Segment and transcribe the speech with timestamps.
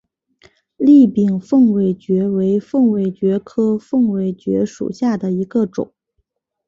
[0.77, 5.93] 栗柄凤尾蕨为凤尾蕨科凤尾蕨属下的一个种。